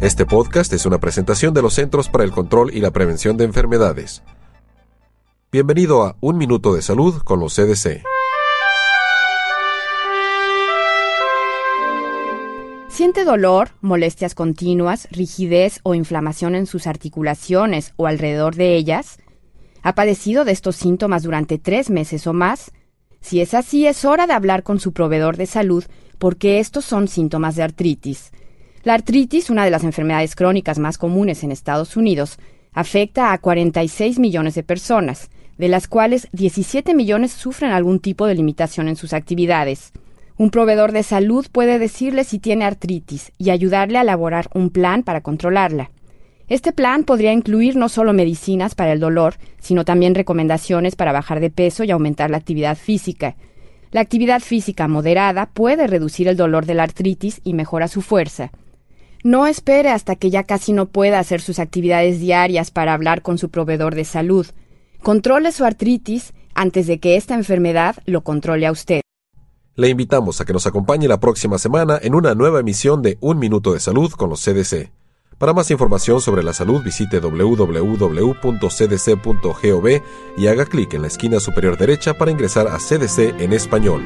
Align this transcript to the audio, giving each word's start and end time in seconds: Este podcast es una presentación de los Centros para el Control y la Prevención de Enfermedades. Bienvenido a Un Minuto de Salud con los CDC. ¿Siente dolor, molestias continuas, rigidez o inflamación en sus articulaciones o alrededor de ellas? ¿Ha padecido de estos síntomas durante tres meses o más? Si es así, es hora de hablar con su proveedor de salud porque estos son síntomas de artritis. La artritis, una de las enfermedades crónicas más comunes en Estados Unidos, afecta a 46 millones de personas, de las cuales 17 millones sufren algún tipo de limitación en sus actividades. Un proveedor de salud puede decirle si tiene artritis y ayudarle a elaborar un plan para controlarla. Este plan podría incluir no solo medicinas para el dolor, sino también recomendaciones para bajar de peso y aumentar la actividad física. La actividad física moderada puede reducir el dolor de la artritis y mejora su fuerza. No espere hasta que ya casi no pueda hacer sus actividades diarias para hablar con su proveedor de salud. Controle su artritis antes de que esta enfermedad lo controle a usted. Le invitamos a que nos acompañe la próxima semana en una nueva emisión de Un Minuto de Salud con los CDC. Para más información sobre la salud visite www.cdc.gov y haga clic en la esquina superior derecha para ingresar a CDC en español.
Este 0.00 0.24
podcast 0.24 0.72
es 0.72 0.86
una 0.86 0.98
presentación 0.98 1.52
de 1.52 1.60
los 1.60 1.74
Centros 1.74 2.08
para 2.08 2.24
el 2.24 2.30
Control 2.30 2.74
y 2.74 2.80
la 2.80 2.90
Prevención 2.90 3.36
de 3.36 3.44
Enfermedades. 3.44 4.22
Bienvenido 5.52 6.04
a 6.04 6.16
Un 6.20 6.38
Minuto 6.38 6.72
de 6.72 6.80
Salud 6.80 7.20
con 7.22 7.38
los 7.38 7.54
CDC. 7.54 8.02
¿Siente 12.88 13.24
dolor, 13.24 13.72
molestias 13.82 14.34
continuas, 14.34 15.06
rigidez 15.10 15.80
o 15.82 15.94
inflamación 15.94 16.54
en 16.54 16.64
sus 16.64 16.86
articulaciones 16.86 17.92
o 17.96 18.06
alrededor 18.06 18.54
de 18.54 18.76
ellas? 18.76 19.18
¿Ha 19.82 19.94
padecido 19.94 20.46
de 20.46 20.52
estos 20.52 20.76
síntomas 20.76 21.24
durante 21.24 21.58
tres 21.58 21.90
meses 21.90 22.26
o 22.26 22.32
más? 22.32 22.72
Si 23.20 23.42
es 23.42 23.52
así, 23.52 23.86
es 23.86 24.06
hora 24.06 24.26
de 24.26 24.32
hablar 24.32 24.62
con 24.62 24.80
su 24.80 24.94
proveedor 24.94 25.36
de 25.36 25.44
salud 25.44 25.84
porque 26.16 26.58
estos 26.58 26.86
son 26.86 27.06
síntomas 27.06 27.54
de 27.54 27.64
artritis. 27.64 28.32
La 28.82 28.94
artritis, 28.94 29.50
una 29.50 29.66
de 29.66 29.70
las 29.70 29.84
enfermedades 29.84 30.34
crónicas 30.34 30.78
más 30.78 30.96
comunes 30.96 31.44
en 31.44 31.52
Estados 31.52 31.98
Unidos, 31.98 32.38
afecta 32.72 33.34
a 33.34 33.38
46 33.38 34.18
millones 34.18 34.54
de 34.54 34.62
personas, 34.62 35.28
de 35.58 35.68
las 35.68 35.86
cuales 35.86 36.28
17 36.32 36.94
millones 36.94 37.30
sufren 37.30 37.72
algún 37.72 38.00
tipo 38.00 38.26
de 38.26 38.34
limitación 38.34 38.88
en 38.88 38.96
sus 38.96 39.12
actividades. 39.12 39.92
Un 40.38 40.48
proveedor 40.48 40.92
de 40.92 41.02
salud 41.02 41.46
puede 41.52 41.78
decirle 41.78 42.24
si 42.24 42.38
tiene 42.38 42.64
artritis 42.64 43.32
y 43.36 43.50
ayudarle 43.50 43.98
a 43.98 44.00
elaborar 44.00 44.48
un 44.54 44.70
plan 44.70 45.02
para 45.02 45.20
controlarla. 45.20 45.90
Este 46.48 46.72
plan 46.72 47.04
podría 47.04 47.34
incluir 47.34 47.76
no 47.76 47.90
solo 47.90 48.14
medicinas 48.14 48.74
para 48.74 48.92
el 48.92 49.00
dolor, 49.00 49.34
sino 49.58 49.84
también 49.84 50.14
recomendaciones 50.14 50.96
para 50.96 51.12
bajar 51.12 51.40
de 51.40 51.50
peso 51.50 51.84
y 51.84 51.90
aumentar 51.90 52.30
la 52.30 52.38
actividad 52.38 52.78
física. 52.78 53.36
La 53.90 54.00
actividad 54.00 54.40
física 54.40 54.88
moderada 54.88 55.50
puede 55.52 55.86
reducir 55.86 56.28
el 56.28 56.38
dolor 56.38 56.64
de 56.64 56.74
la 56.74 56.84
artritis 56.84 57.42
y 57.44 57.52
mejora 57.52 57.86
su 57.86 58.00
fuerza. 58.00 58.50
No 59.22 59.46
espere 59.46 59.90
hasta 59.90 60.16
que 60.16 60.30
ya 60.30 60.44
casi 60.44 60.72
no 60.72 60.86
pueda 60.86 61.18
hacer 61.18 61.42
sus 61.42 61.58
actividades 61.58 62.20
diarias 62.20 62.70
para 62.70 62.94
hablar 62.94 63.20
con 63.20 63.36
su 63.36 63.50
proveedor 63.50 63.94
de 63.94 64.04
salud. 64.04 64.46
Controle 65.02 65.52
su 65.52 65.64
artritis 65.64 66.32
antes 66.54 66.86
de 66.86 67.00
que 67.00 67.16
esta 67.16 67.34
enfermedad 67.34 67.96
lo 68.06 68.22
controle 68.22 68.66
a 68.66 68.72
usted. 68.72 69.02
Le 69.76 69.88
invitamos 69.88 70.40
a 70.40 70.44
que 70.44 70.52
nos 70.52 70.66
acompañe 70.66 71.06
la 71.06 71.20
próxima 71.20 71.58
semana 71.58 71.98
en 72.02 72.14
una 72.14 72.34
nueva 72.34 72.60
emisión 72.60 73.02
de 73.02 73.18
Un 73.20 73.38
Minuto 73.38 73.72
de 73.72 73.80
Salud 73.80 74.10
con 74.12 74.30
los 74.30 74.42
CDC. 74.42 74.90
Para 75.38 75.54
más 75.54 75.70
información 75.70 76.20
sobre 76.20 76.42
la 76.42 76.52
salud 76.52 76.82
visite 76.82 77.18
www.cdc.gov 77.18 77.62
y 80.36 80.46
haga 80.48 80.66
clic 80.66 80.92
en 80.92 81.02
la 81.02 81.08
esquina 81.08 81.40
superior 81.40 81.78
derecha 81.78 82.18
para 82.18 82.30
ingresar 82.30 82.68
a 82.68 82.76
CDC 82.76 83.40
en 83.40 83.54
español. 83.54 84.02